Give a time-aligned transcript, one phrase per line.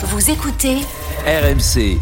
[0.00, 0.76] Vous écoutez
[1.26, 1.98] RMC.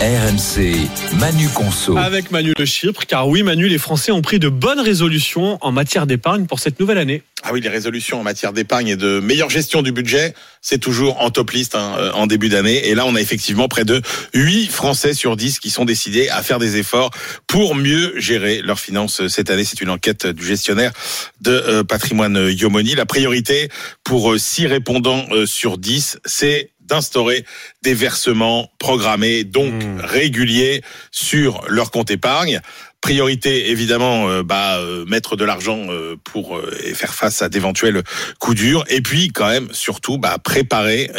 [0.00, 0.86] RMC,
[1.18, 1.98] Manu Conso.
[1.98, 5.72] Avec Manu de Chypre, car oui, Manu, les Français ont pris de bonnes résolutions en
[5.72, 7.24] matière d'épargne pour cette nouvelle année.
[7.42, 11.20] Ah oui, les résolutions en matière d'épargne et de meilleure gestion du budget, c'est toujours
[11.20, 12.86] en top liste hein, euh, en début d'année.
[12.88, 14.00] Et là, on a effectivement près de
[14.34, 17.10] 8 Français sur 10 qui sont décidés à faire des efforts
[17.48, 19.64] pour mieux gérer leurs finances cette année.
[19.64, 20.92] C'est une enquête du gestionnaire
[21.40, 22.94] de euh, patrimoine Yomoni.
[22.94, 23.68] La priorité
[24.04, 27.44] pour 6 répondants euh, sur 10, c'est d'instaurer
[27.82, 30.00] des versements programmés, donc Mmh.
[30.00, 32.60] réguliers, sur leur compte épargne.
[33.00, 36.60] Priorité évidemment, euh, bah, euh, mettre de l'argent euh, pour
[36.94, 38.02] faire face à d'éventuels
[38.38, 38.84] coups durs.
[38.88, 41.10] Et puis quand même, surtout, bah, préparer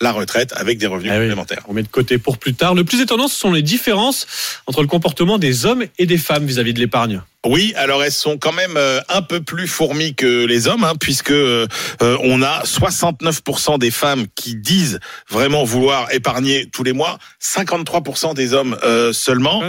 [0.00, 1.26] la retraite avec des revenus Ah oui.
[1.26, 1.62] complémentaires.
[1.68, 2.74] On met de côté pour plus tard.
[2.74, 4.26] Le plus étonnant, ce sont les différences
[4.66, 7.22] entre le comportement des hommes et des femmes vis-à-vis de l'épargne.
[7.44, 8.78] Oui, alors elles sont quand même
[9.08, 11.66] un peu plus fourmies que les hommes, hein, puisque euh,
[12.00, 18.54] on a 69% des femmes qui disent vraiment vouloir épargner tous les mois, 53% des
[18.54, 19.62] hommes euh, seulement.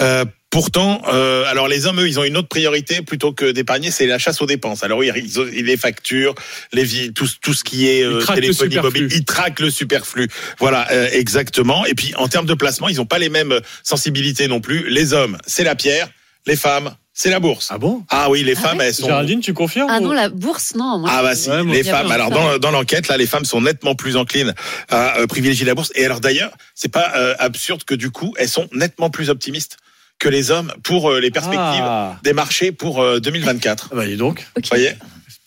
[0.00, 0.24] Euh,
[0.56, 4.06] Pourtant, euh, alors les hommes, eux, ils ont une autre priorité plutôt que d'épargner, c'est
[4.06, 4.82] la chasse aux dépenses.
[4.84, 6.34] Alors oui, ils ont les factures,
[6.72, 9.02] les tout, tout ce qui est euh, Ils traquent le téléphonie superflu.
[9.02, 10.28] mobile, ils traquent le superflu.
[10.58, 11.84] Voilà, euh, exactement.
[11.84, 14.88] Et puis en termes de placement, ils n'ont pas les mêmes sensibilités non plus.
[14.88, 16.08] Les hommes, c'est la pierre.
[16.46, 17.68] Les femmes, c'est la bourse.
[17.70, 18.04] Ah bon?
[18.08, 19.08] Ah oui, les Ah femmes, ouais elles sont.
[19.08, 21.00] Géraldine, tu confirmes Ah non, la bourse, non.
[21.00, 22.10] Moi, Ah bah si, Ouais, moi, les femmes.
[22.10, 24.54] Alors dans, dans l'enquête, là, les femmes sont nettement plus enclines
[24.88, 25.92] à euh, privilégier la bourse.
[25.96, 29.76] Et alors d'ailleurs, c'est pas euh, absurde que du coup, elles sont nettement plus optimistes
[30.18, 33.90] que les hommes pour euh, les perspectives Ah, des marchés pour euh, 2024.
[33.92, 34.92] Ah bah donc, Vous voyez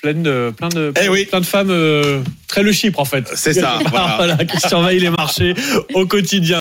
[0.02, 1.26] plein de, plein de, Eh oui.
[1.26, 3.30] plein de femmes euh, très le Chypre en fait.
[3.36, 4.16] C'est ça, voilà.
[4.18, 5.54] voilà, qui surveillent les marchés
[5.94, 6.58] au quotidien.